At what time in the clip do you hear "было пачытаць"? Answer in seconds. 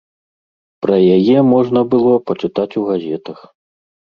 1.91-2.69